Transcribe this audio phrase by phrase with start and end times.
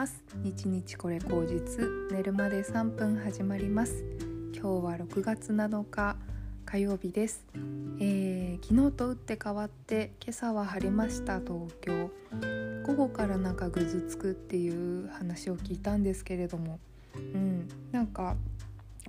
[0.00, 0.24] ます。
[0.42, 1.86] 日日これ口実。
[2.10, 4.02] 寝るまで3分始まります。
[4.54, 6.16] 今日は6月7日。
[6.64, 7.44] 火曜日です、
[7.98, 11.40] えー、昨日と打って変わって今朝は晴れました。
[11.40, 12.10] 東京。
[12.86, 16.80] 午後からなんかぐずつくっていう話を聞いたんですけれども。
[17.14, 17.68] うん。
[17.92, 18.36] なんか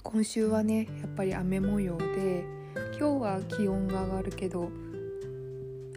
[0.04, 2.44] 今週はねやっぱり雨模様で
[3.00, 4.70] 今日は気温が上がるけど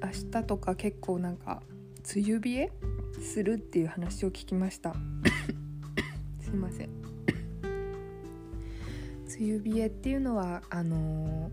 [0.00, 1.62] 明日とか結構なんか
[2.14, 2.72] 梅雨冷え
[3.20, 4.94] するっていう話を聞きました
[6.40, 6.90] すいません
[9.38, 11.50] 梅雨冷えっていうのはあの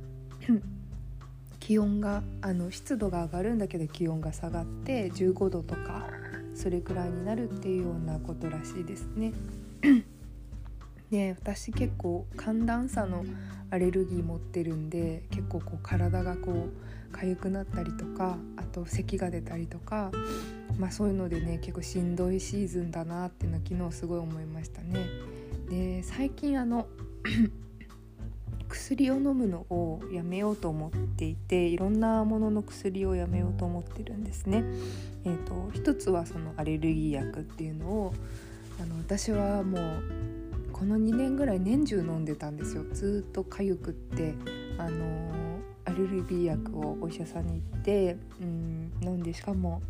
[1.60, 6.08] 気温があの湿度が上がるんだけど気温が下がって15度とか
[6.54, 9.34] それくらいになるっていうようなことらしいですね。
[11.10, 13.26] で私結構寒暖差の
[13.72, 20.12] アレルギー持ってるんで結構こう体がこう痒くなったりとかあと咳が出たりとか
[20.78, 25.08] まあそういうのでね結構しんどいシーズンだなっていうのは昨日すごい思いましたね。
[25.70, 26.88] で最近あの
[28.68, 34.64] 薬を飲むのをやめようと思っていていろんなものの薬をやめようと思ってるんですね。
[35.24, 38.14] えーと、一つはそのアレルギー薬っていうのを
[38.82, 40.04] あの私はもう
[40.82, 42.84] この2年ぐらい年中飲んでたんですよ。
[42.92, 44.34] ずっと痒くって
[44.80, 49.84] あのアレルギー薬をお医者さんに行ってうん飲んでしかも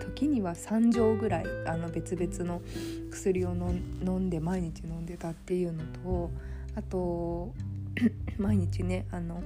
[0.00, 2.62] 時には3錠ぐらいあの別々の
[3.10, 6.30] 薬を飲んで毎日飲んでたっていうのと
[6.76, 7.52] あと
[8.38, 9.42] 毎日ねあの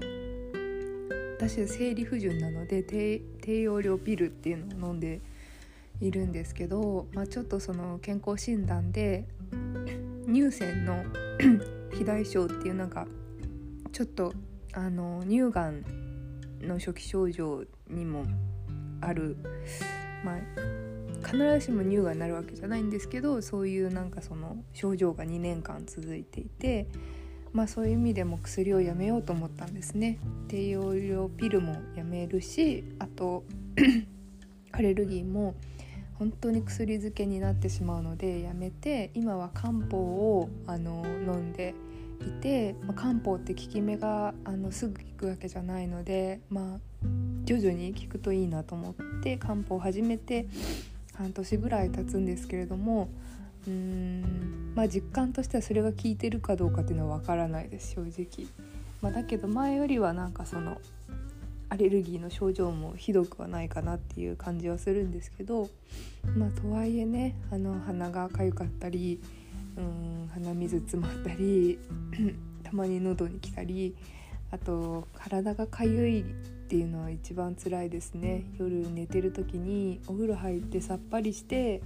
[1.38, 5.22] 私は生理不順なので低用量ピルっていうのを飲んで
[6.02, 9.24] いるんですけど、まあ、ちょっとその健康診断で
[10.32, 11.04] 乳腺の
[11.92, 13.06] 肥大症っていうのが
[13.92, 14.32] ちょっと
[14.72, 15.84] あの乳がん
[16.62, 18.24] の初期症状にも
[19.02, 19.36] ある。
[20.24, 20.38] まあ
[21.26, 26.88] 必ずしも乳がんになるわけじゃないんですけどそういうなんかその症状が2年間続いていて
[27.52, 30.18] まあそういう意味でも薬をやめようと思ったんですね。
[30.48, 33.44] 低用量ピルもやめるしあと
[34.72, 35.54] アレルギーも
[36.22, 41.74] 本当に薬漬けになってしまうのでやめて今は漢方をあの飲んで
[42.20, 46.78] いて、まあ、漢方って効き目があのすぐ効くわけじゃないのでまあ
[47.44, 50.46] 徐々に効くといいなと思って漢方を始めて
[51.16, 53.08] 半年ぐらい経つんですけれども
[53.66, 58.46] うーんまあ実感としてはそれが効いてるかどうかっていうのは分からないです正直。
[59.00, 60.78] まあ、だけど前よりはなんかその
[61.72, 65.70] アレルギーの症状もひどくはないかなっていう感じはするんですけど
[66.36, 69.22] まあとはいえねあの鼻が痒かったり
[69.78, 71.78] うん鼻水詰まったり
[72.62, 73.96] たまに喉に来たり
[74.50, 76.24] あと体が痒いっ
[76.68, 81.80] ていうのは一番辛いですね夜寝てる時にお風呂入ってさっぱりして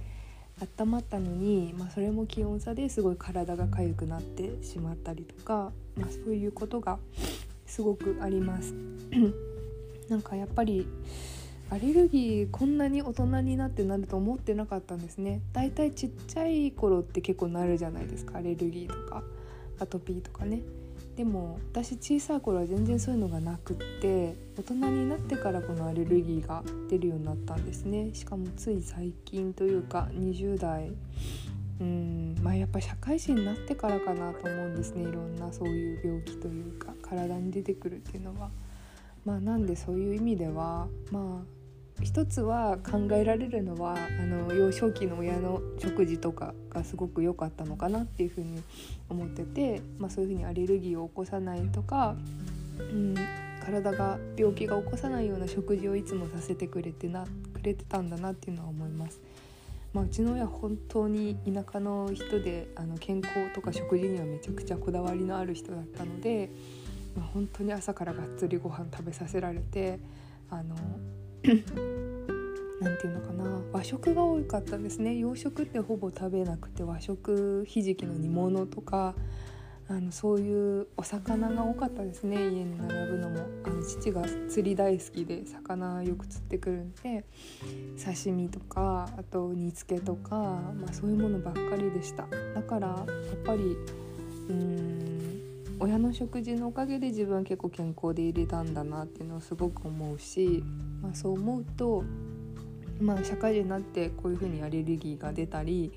[0.79, 6.99] 温まったのに、まあ、それも気温差ですごい体が痒くなってしまったりとか、まあ、そういうことが
[7.65, 8.73] すごくあります。
[10.09, 10.87] なんかやっぱり
[11.69, 15.41] アレルギーこんなに大人になってなると思ってなかったんですね。
[15.51, 18.37] だいたいちっちゃい頃って結構なるじゃないですか。
[18.37, 19.21] アレルギーとか
[19.79, 20.61] アトピーとかね。
[21.17, 28.11] でも私小さい頃は全然そういうのがなくって大人になってからこのアレルギーが出るようになったんですね。
[28.13, 30.91] しかもつい最近というか20代。
[31.79, 35.01] うんまあやっぱ社会人になってからかなと思うんですね。
[35.01, 38.49] いろんなそういう病気というか体に出てくるっていうのは。
[39.27, 48.63] まあ、なんでそういう意味ではまあ一つは考えられるのはあの幼少期の親の食事とかがすごく良かったのかなっていうふうに
[49.09, 52.15] 思ってて、まあ、そういうふうにアレルギーを起こさないとか、
[52.79, 53.15] うん、
[53.65, 59.19] 体が病気が起こさないような食事をいつもさせてくれてなくれてたんだなっていうのは思います。
[59.91, 66.49] まあ、うちの親本当に田舎の人であの健康とか食事にはめちゃくちゃこだわりのある人だったので
[67.17, 69.99] まあ、本当に朝からがっつりご飯食べさせられて
[70.51, 70.75] あの
[72.79, 75.15] 何て言うのかな和食が多かったんですね。
[75.15, 79.15] 洋食ってほぼ食べなくて和食ひじきの煮物とか
[79.89, 82.35] あのそういうお魚が多かったですね。
[82.35, 83.37] 家に並ぶのも。
[83.63, 87.25] あの父が釣り大好きで魚よく釣ってくるんで
[88.03, 92.27] 刺身とかあと煮付けとか、まあ、そういうものばっかりでした。
[92.53, 93.75] だからやっぱり
[94.49, 95.16] うん
[95.79, 100.63] 親の食事のおかげで自分は結構健康でいれたんだなっていうのをすごく思うし、
[101.01, 102.03] まあ、そう思うと、
[102.99, 105.91] まあ、社会人になってこういうふうにアレルギーが出たり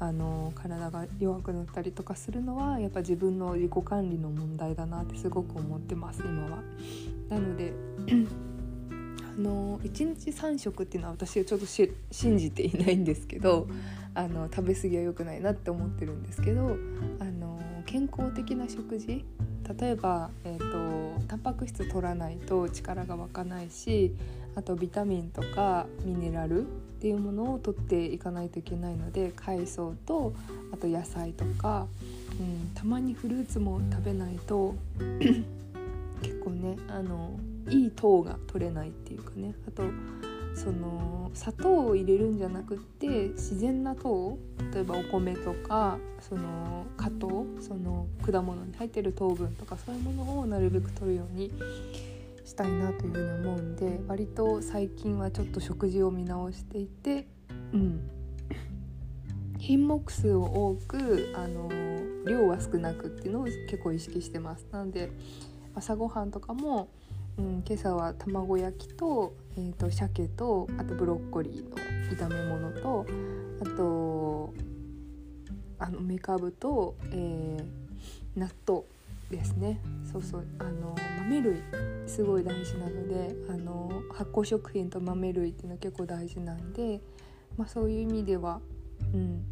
[0.00, 6.62] あの体が弱くなったりとかするのはやっぱ自分の自己管理の問題だなってすごく思ってます今は。
[7.28, 7.72] なので
[8.08, 13.66] ああの1日3食っていうのは私はちょっと信じていないんですけど
[14.14, 16.76] あの食べ過ぎは良くないなって思ってるんですけど
[17.20, 19.24] あの健康的な食事？
[19.80, 24.14] 例えば、えーと、タンパク質取らないと力が湧かないし
[24.54, 26.64] あとビタミンとかミネラルっ
[27.00, 30.34] ていうものを取っていかないといけないので海藻と
[30.70, 31.86] あと野菜とか、
[32.38, 34.74] うん、たまにフルーツも食べないと
[36.20, 37.38] 結構ねあの
[37.70, 39.54] いい糖が取れないっていうかね。
[39.66, 39.82] あと
[40.58, 44.36] その砂糖を入れるんじゃなくって自然な糖
[44.74, 51.52] 例えばお米とかその果糖その果物に入ってる糖分とかそういうものをなるべく取るように
[52.44, 57.28] したいなというふうに思うんで割と最近はちょっと食事を見直していて、
[57.72, 58.10] うん、
[59.58, 61.70] 品目数を多くあの
[62.26, 64.66] 量は少なくっていうのを結構意識してます。
[64.72, 65.10] なので
[65.74, 66.88] 朝ごはんとかも
[67.38, 71.76] うん、今朝は卵焼きと,、えーと、鮭とあとブロッコリーの
[72.16, 73.06] 炒め物と
[73.60, 74.54] あと
[75.78, 78.82] あのめかぶと、えー、納豆
[79.30, 79.78] ですね。
[80.10, 81.62] そうそうあの豆類
[82.06, 87.00] すごい大事なのであの発酵食品と豆類っていうのは結構大事なんで、
[87.56, 88.60] まあ、そういう意味では、
[89.14, 89.44] うん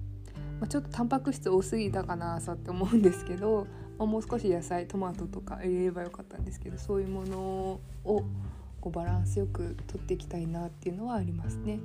[0.58, 3.66] まあ、ちょっとタンパク質多すぎたかな朝って思うんですけど
[4.04, 7.80] あ、もう少し野菜トマトとか入れればよかったんですけどそういうものを
[8.80, 11.78] こうバランスよく取っていきたいなっていうのはありますね。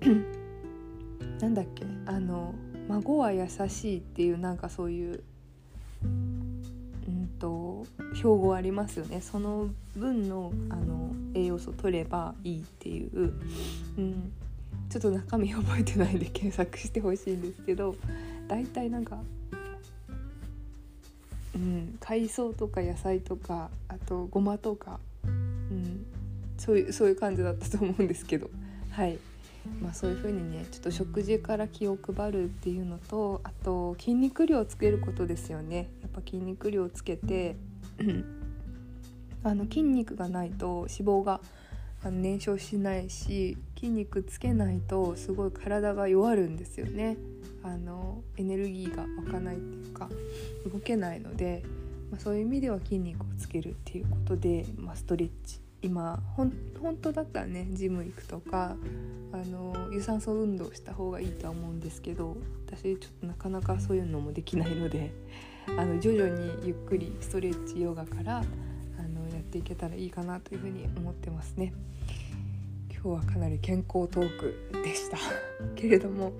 [1.40, 1.84] なんだっけ？
[2.06, 2.54] あの
[2.88, 5.22] 孫は優しいっていうなんかそういう
[6.04, 7.84] うんと
[8.14, 9.20] 標語ありますよね。
[9.20, 13.32] その分のあの栄養素取ればいいっていう、
[13.96, 14.32] うん、
[14.88, 17.96] ちょっと中身覚えてないんで検索してほしいんですけど
[18.48, 19.18] 大体なんか、
[22.00, 26.06] 海藻とか野菜とかあとごまとか、うん、
[26.58, 28.50] そういうそういう感じだったと思うんですけど。
[28.90, 29.18] はい。
[29.80, 35.88] まあそういう風にねちょっと食事から気を配るっていうのとあと筋肉量をつけることですよね。
[36.02, 37.54] やっぱ筋肉量をつけて
[39.44, 41.40] あの筋肉がないと脂肪が
[42.10, 47.16] 燃焼しないし筋肉つけないとすごい体が弱るんですよね。
[47.62, 50.08] あのエネルギーが湧かないっていうか
[50.70, 51.62] 動けないので、
[52.10, 58.76] まあ、そういう意味では筋肉をつけるっていうことで、まあ、ストレッチ今ほん本当だったらねジム行くとか
[59.32, 62.36] あの有酸素運動した方がいいとは思うんですけど
[62.66, 65.12] 私ちょっとなかなかそういうのもできないので
[65.76, 71.72] あの徐々にゆっくりストレッチヨガからあのやっていけたらいいかなというふうに思ってますね。
[73.04, 75.18] 今日はかなり健康トークでした
[75.74, 76.32] けれども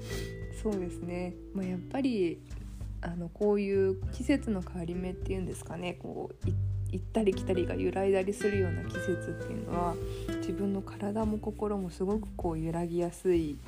[0.62, 2.41] そうですね、まあ、やっぱり
[3.00, 6.49] あのこういう季節の変わり目っていうんですかねこう
[6.93, 9.94] 行ったり来たりが揺らいだりするような季節っていうのは
[10.37, 13.59] 自分の体も心もすごくこう揺らぎやすい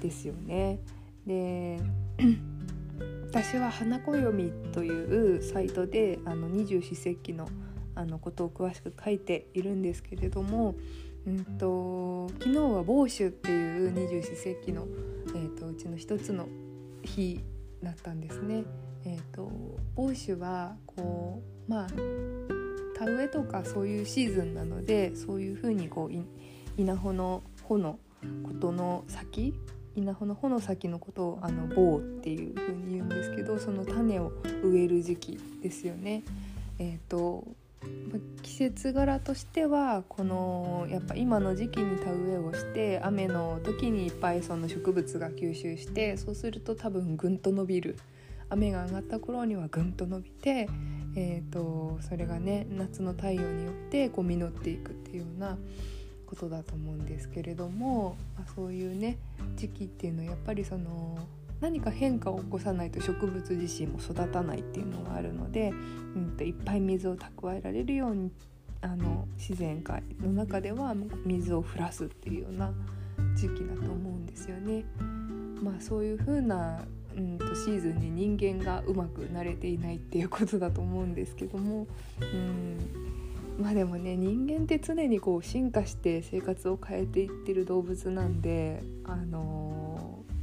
[0.00, 0.78] ですよね。
[1.26, 1.80] で
[3.26, 7.48] 私は「花暦」というサイトであの二十四節気の
[7.94, 10.76] あのことを詳しく書いているんですけれども
[11.26, 14.86] うんと昨日は某秋っていう二十四節気の、
[15.34, 16.48] えーと、うちの一つの
[17.02, 17.40] 日
[17.82, 18.64] だったんですね。
[19.04, 19.50] えーと、
[19.94, 21.88] 某秋はこうまあ
[22.98, 27.98] 田植えとかそういうシーズンなのでそういうふうにこう稲穂の穂の
[28.42, 29.54] ことの先
[29.94, 34.32] 稲穂の穂の先のことをあの棒っていうふうに言うんですけどその種を
[34.62, 36.22] 植える時期ですよね。
[36.78, 37.44] えーと
[38.42, 47.96] 季節柄としてはこのやっぱ今の時期に田植えをして雨の時にいっぱいその植物が吸収してそうすると多分ぐんと伸びる。
[48.50, 50.68] 雨が上がった頃にはぐんと伸びて、
[51.14, 55.58] えーと、それがね夏の太陽によってこう実っていくっていうような
[56.26, 59.18] ことだと思うんですけれども、まあ、そういうね
[59.56, 61.18] 時期っていうのはやっぱりその
[61.60, 68.30] 何か変化を起こさないと植物自身も育たないっていうのがあるので、うん、いっぱい水を蓄えられるように
[68.80, 72.72] あの自然界の中では水を降らすっていうような
[73.34, 74.84] 時期だと思うんですよね。
[75.62, 76.84] まあ、そういう風な
[77.16, 81.88] うんとシーズンに人間がうまく慣れていないっていうことだと思うんですけども、
[82.20, 82.78] うん
[83.58, 89.87] まあでもね人間って常にこう進化して生活を変えていってる動物なんであの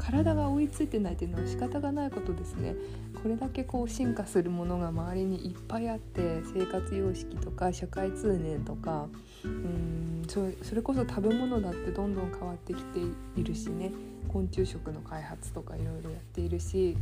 [0.06, 2.76] 体が追いついてないっていうのは仕方がないことですね
[3.24, 9.08] これだけこう進化するものが周りにいっぱいあって生活様式とか社会通念とか
[9.44, 13.00] うんそれこそ食べ物だってどんどん変わってきて
[13.36, 13.92] いるしね
[14.28, 16.96] 昆虫食の開発とかいろいろやっているし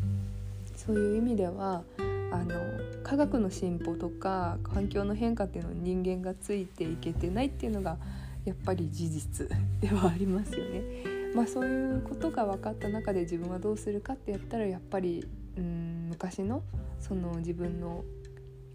[0.76, 1.84] そういう意味では
[2.32, 2.56] あの
[3.04, 7.98] 科学の進歩とか環境の変化っていうのに人間がついていけてないっていうのが
[8.46, 9.50] やっぱり事実
[9.82, 11.13] ではありますよね。
[11.34, 15.26] まあ、そういうことが分かった中で自分はどうするかってやったらやっぱり
[15.58, 16.64] うん昔の
[17.00, 18.04] その自分の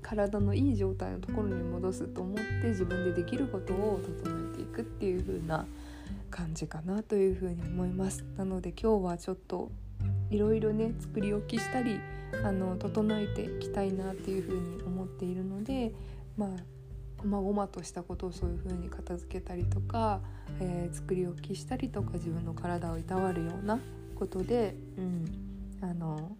[0.03, 5.67] 体のいい状態のところに戻すと思って自分でできることを整えていくっていう風な
[6.31, 8.25] 感じかなというふうに思います。
[8.37, 9.71] なので今日はちょっと
[10.31, 12.00] いろいろね作り置きしたり
[12.45, 15.93] あの整えていきたいなっていうふうに思っているので
[16.37, 16.49] まあ
[17.19, 20.21] 細々としたことをそういう風に片付けたりとか、
[20.61, 23.79] えー、作り置きしたりとか自分の体をいたわるような
[24.15, 25.25] ことで、うん、
[25.83, 26.37] あの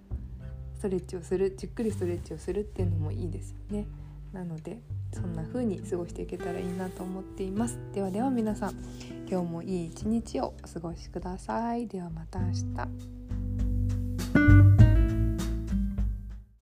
[0.77, 3.87] ストレッチをするじっくりストレッチをするっていうのもいいですよね。
[4.33, 4.81] なので
[5.13, 7.79] そんな風に過ごしていけたらいいなと思っています。
[7.93, 8.75] ではでは皆さん
[9.29, 11.87] 今日もいい一日をお過ごしください。
[11.89, 13.38] ではまた明日。